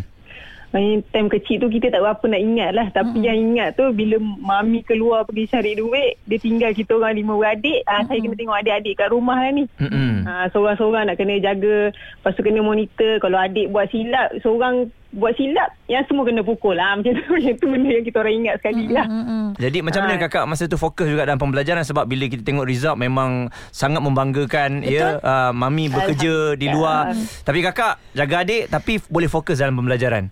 [0.69, 2.87] Main time kecil tu kita tak berapa nak ingat lah.
[2.89, 3.25] Tapi mm-hmm.
[3.25, 7.81] yang ingat tu bila mami keluar pergi cari duit, dia tinggal kita orang lima beradik.
[7.83, 9.65] Ah, Saya kena tengok adik-adik kat rumah lah ni.
[9.81, 10.23] Mm-mm.
[10.23, 11.89] Ah, seorang-seorang nak kena jaga.
[11.89, 13.17] Lepas tu kena monitor.
[13.17, 16.93] Kalau adik buat silap, seorang buat silap, yang semua kena pukul lah.
[17.01, 19.05] Macam tu, macam tu benda yang kita orang ingat sekali lah.
[19.09, 19.45] Mm-mm.
[19.57, 20.21] Jadi macam mana Ah.
[20.21, 24.85] kakak masa tu fokus juga dalam pembelajaran sebab bila kita tengok result memang sangat membanggakan
[24.85, 30.29] ya uh, mami bekerja di luar tapi kakak jaga adik tapi boleh fokus dalam pembelajaran.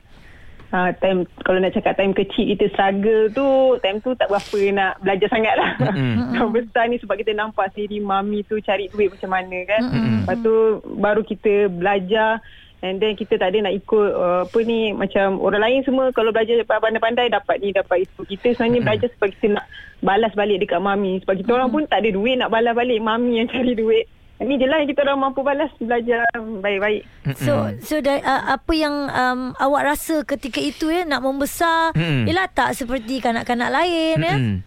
[0.68, 3.48] Ha, time kalau nak cakap time kecil kita struggle tu
[3.80, 5.72] time tu tak berapa nak belajar sangat lah.
[5.80, 6.36] Mm-mm.
[6.36, 9.82] Yang besar ni sebab kita nampak sendiri mami tu cari duit macam mana kan.
[9.88, 10.18] Mm-mm.
[10.28, 10.56] Lepas tu
[11.00, 12.44] baru kita belajar
[12.84, 16.36] and then kita tak ada nak ikut uh, apa ni macam orang lain semua kalau
[16.36, 18.28] belajar pandai-pandai dapat ni dapat itu.
[18.28, 19.66] Kita sebenarnya belajar sebab kita nak
[20.04, 23.40] balas balik dekat mami sebab kita orang pun tak ada duit nak balas balik mami
[23.40, 24.06] yang cari duit.
[24.38, 27.10] Ini je lah yang kita orang mampu balas belajar baik-baik.
[27.42, 32.46] So so da, uh, apa yang um, awak rasa ketika itu ya nak membesar ialah
[32.54, 34.38] tak seperti kanak-kanak lain ya.
[34.38, 34.58] Mm-mm.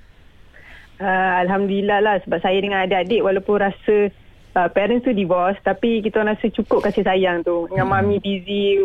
[0.98, 4.10] Uh, Alhamdulillah lah sebab saya dengan adik-adik walaupun rasa
[4.54, 7.66] uh, parents tu divorce tapi kita orang rasa cukup kasih sayang tu.
[7.68, 7.94] Dengan Hmm.
[7.96, 8.82] mami busy.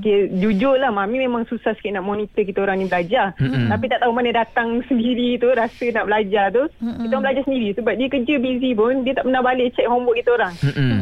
[0.00, 3.36] Okay, jujur lah mami memang susah sikit nak monitor kita orang ni belajar.
[3.36, 3.68] Mm-mm.
[3.68, 6.64] Tapi tak tahu mana datang sendiri tu rasa nak belajar tu.
[6.78, 10.16] Kita orang belajar sendiri sebab dia kerja busy pun dia tak pernah balik check homework
[10.16, 10.54] kita orang.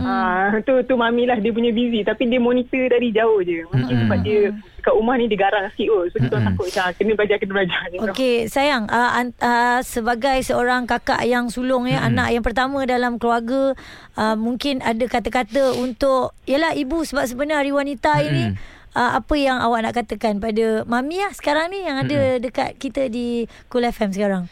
[0.02, 3.64] Ah, tu tu mami lah dia punya busy tapi dia monitor dari jauh je.
[3.68, 4.40] Mungkin sebab dia
[4.84, 6.04] kat rumah ni dia garang sikit kot.
[6.12, 7.80] So kita orang takut macam kena belajar kena belajar.
[8.12, 13.16] Okey, sayang, uh, an- uh, sebagai seorang kakak yang sulung ya, anak yang pertama dalam
[13.16, 13.72] keluarga,
[14.20, 18.44] uh, mungkin ada kata-kata untuk yalah ibu sebab sebenarnya hari wanita ini
[18.92, 23.08] uh, apa yang awak nak katakan pada mami lah sekarang ni yang ada dekat kita
[23.08, 24.44] di Cool FM sekarang.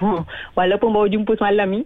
[0.00, 0.24] Oh,
[0.56, 1.80] walaupun baru jumpa semalam ni.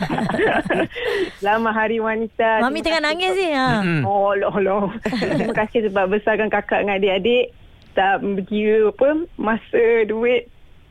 [1.40, 2.60] Selamat Hari Wanita.
[2.60, 3.56] Mami tengah Terima nangis kasih ni.
[3.56, 3.68] Ha.
[4.04, 4.82] Oh, Allah, Allah.
[5.08, 7.56] Terima kasih sebab besarkan kakak dengan adik-adik.
[7.96, 9.08] Tak berkira apa,
[9.40, 10.46] masa duit,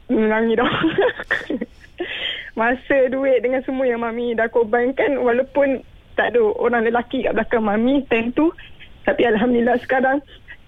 [0.10, 0.74] menangis dah.
[2.60, 5.86] masa duit dengan semua yang Mami dah korbankan, walaupun
[6.18, 8.50] tak ada orang lelaki kat belakang Mami time tu.
[9.06, 10.20] Tapi Alhamdulillah sekarang,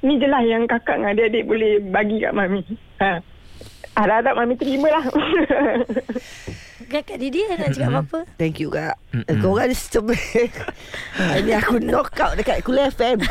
[0.06, 2.64] ni je lah yang kakak dengan adik-adik boleh bagi kat Mami.
[3.02, 3.31] Ha.
[4.02, 5.06] Harap-harap Mami terima lah.
[6.92, 8.20] Kakak Didi nak cakap apa-apa?
[8.36, 9.24] Thank you kak Mm-mm.
[9.24, 10.12] mm Korang ni sebab
[11.40, 13.16] Ini aku knock out dekat Kul FM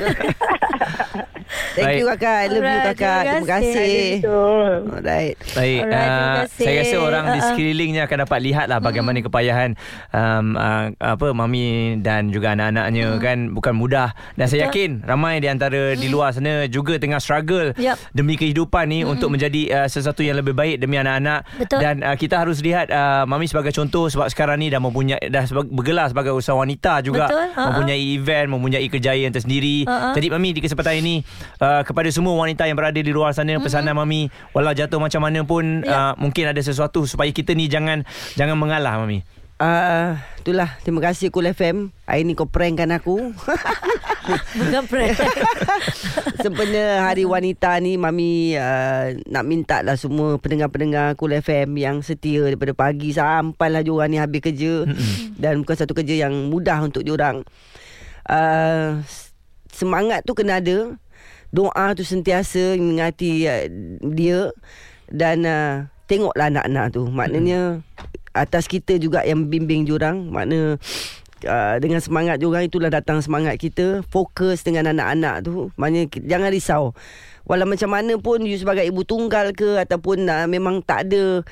[1.76, 1.98] Thank Baik.
[1.98, 4.72] you kakak I love you Alright, kakak terima Terima kasih Betul.
[4.96, 6.64] Alright Baik, Alright, terima uh, kasih.
[6.64, 7.48] saya rasa orang di Uh-uh.
[7.52, 9.70] sekelilingnya akan dapat lihat lah bagaimana kepayahan
[10.14, 11.66] um, uh, apa mami
[12.00, 14.08] dan juga anak-anaknya kan bukan mudah
[14.40, 17.98] dan saya yakin ramai di antara di luar sana juga tengah struggle Yup.
[18.16, 21.78] demi kehidupan ni untuk menjadi uh, sesuatu yang lebih baik demi anak-anak Betul.
[21.80, 25.48] dan uh, kita harus lihat uh, mami sebagai contoh sebab sekarang ni dah mempunyai dah
[25.72, 27.66] bergelar sebagai usahawan wanita juga Betul, uh-uh.
[27.72, 30.12] mempunyai event mempunyai kejayaan tersendiri Uh-uh.
[30.12, 31.24] jadi mami di kesempatan ini
[31.64, 35.40] uh, kepada semua wanita yang berada di luar sana pesanan mami walau jatuh macam mana
[35.42, 38.04] pun uh, mungkin ada sesuatu supaya kita ni jangan
[38.36, 39.24] jangan mengalah mami.
[39.60, 40.80] Uh, Itulah.
[40.80, 43.36] Terima kasih Kul FM Hari ni kau prankkan aku.
[44.56, 45.20] Bukan prank.
[46.44, 52.48] Sebenarnya Hari Wanita ni Mami uh, Nak minta lah semua Pendengar-pendengar Kul FM Yang setia
[52.48, 54.88] Daripada pagi Sampailah diorang ni habis kerja.
[55.36, 57.44] Dan bukan satu kerja yang mudah Untuk diorang.
[58.24, 59.04] Uh,
[59.68, 60.96] Semangat tu kena ada.
[61.52, 63.68] Doa tu sentiasa Mengingati uh,
[64.08, 64.56] dia.
[65.12, 67.06] Dan uh, Tengoklah anak-anak tu.
[67.06, 67.86] Maknanya
[68.34, 70.74] Atas kita juga yang bimbing diorang Makna
[71.46, 75.70] uh, Dengan semangat diorang Itulah datang semangat kita Fokus dengan anak-anak tu.
[75.78, 76.84] Maknanya jangan risau.
[77.46, 81.46] Walau macam mana pun You sebagai ibu tunggal ke Ataupun uh, memang tak ada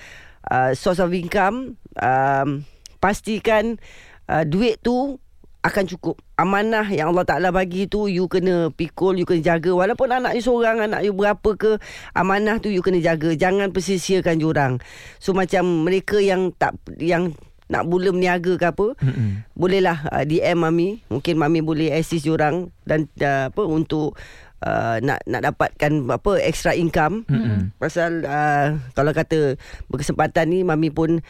[0.50, 2.66] uh, Source of income um,
[2.98, 3.78] Pastikan
[4.26, 5.22] uh, Duit tu
[5.58, 9.74] akan cukup Amanah yang Allah Ta'ala bagi tu You kena pikul You kena jaga.
[9.74, 11.82] Walaupun anak you seorang Anak you berapa ke
[12.14, 13.34] Amanah tu you kena jaga.
[13.34, 14.72] Jangan persisiakan jurang
[15.18, 17.34] So macam mereka yang tak Yang
[17.68, 19.44] nak mula meniaga ke apa Mm-mm.
[19.52, 20.88] Bolehlah uh, DM Mami.
[21.10, 24.16] Mungkin Mami boleh assist jurang Dan uh, apa Untuk
[24.58, 27.22] Uh, nak nak dapatkan apa extra income.
[27.30, 27.78] Mm-mm.
[27.78, 29.54] pasal uh, kalau kata
[29.86, 31.22] berkesempatan ni mami pun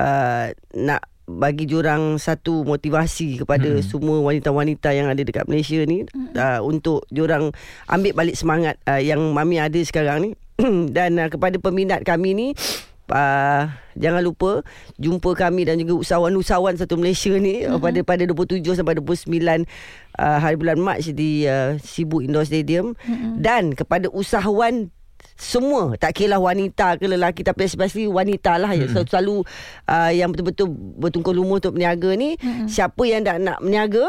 [0.00, 3.86] uh, nak bagi jurang satu motivasi kepada Mm-mm.
[3.86, 6.02] semua wanita-wanita yang ada dekat Malaysia ni
[6.34, 7.54] uh, untuk jurang
[7.86, 10.30] ambil balik semangat uh, yang mami ada sekarang ni
[10.96, 12.48] dan uh, kepada peminat kami ni
[13.12, 14.62] uh, jangan lupa
[14.96, 17.78] jumpa kami dan juga usahawan-usahawan satu Malaysia ni mm-hmm.
[17.78, 19.30] pada pada 27 sampai 29
[20.18, 23.38] uh, hari bulan Mac di uh, Sibu Indoor Stadium mm-hmm.
[23.38, 24.90] dan kepada usahawan
[25.40, 28.92] semua tak kira lah wanita ke lelaki tapi especially wanita lah mm-hmm.
[28.92, 29.36] yang selalu
[29.88, 30.68] uh, yang betul-betul
[31.00, 32.68] bertungkul lumur untuk berniaga ni mm-hmm.
[32.68, 34.04] siapa yang tak nak berniaga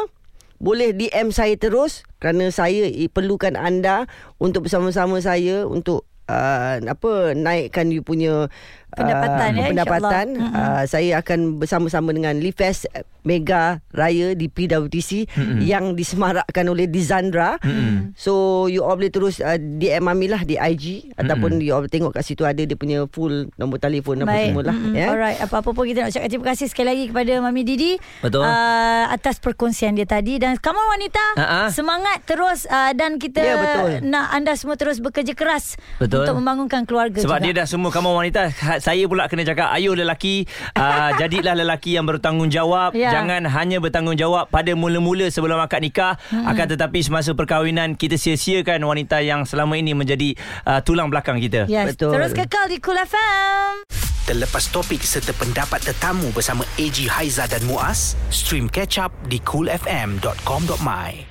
[0.62, 4.06] boleh DM saya terus kerana saya perlukan anda
[4.38, 8.48] untuk bersama-sama saya untuk uh, apa naikkan you punya
[8.92, 12.92] Pendapatan, uh, ya, pendapatan uh, saya akan bersama-sama dengan Lifest
[13.24, 15.64] Mega Raya di PWTC Mm-mm.
[15.64, 18.12] yang disemarakkan oleh Dizandra Mm-mm.
[18.20, 22.12] so you all boleh terus uh, DM Mami lah di IG ataupun you all tengok
[22.12, 24.92] kat situ ada dia punya full nombor telefon apa semua lah Mm-mm.
[24.92, 25.08] ya.
[25.08, 25.40] Alright.
[25.40, 27.92] Apa-apa pun kita nak ucapkan terima kasih sekali lagi kepada Mami Didi.
[28.20, 28.44] Betul.
[28.44, 30.36] Uh, atas perkongsian dia tadi.
[30.36, 31.26] Dan come on wanita.
[31.40, 31.62] Ha-ha.
[31.72, 32.68] Semangat terus.
[32.68, 34.04] Uh, dan kita Ya, betul.
[34.04, 35.80] nak anda semua terus bekerja keras.
[35.96, 36.21] Betul.
[36.28, 37.46] Untuk membangunkan keluarga Sebab juga.
[37.46, 41.98] dia dah semua kamu wanita Ha- Saya pula kena cakap Ayuh lelaki uh, Jadilah lelaki
[41.98, 43.10] yang bertanggungjawab Ya.
[43.16, 46.46] Jangan hanya bertanggungjawab Pada mula-mula sebelum akad nikah hmm.
[46.46, 51.66] Akan tetapi semasa perkahwinan Kita sia-siakan wanita yang selama ini Menjadi uh, tulang belakang kita
[51.66, 51.96] Yes.
[51.96, 52.14] Betul.
[52.18, 53.86] Terus kekal di Cool FM.
[54.22, 61.31] Terlepas topik serta pendapat tetamu bersama AG Haiza dan Muaz, stream catch up di coolfm.com.my.